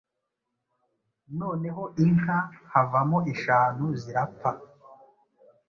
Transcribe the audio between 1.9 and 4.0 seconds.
inka havamo eshanu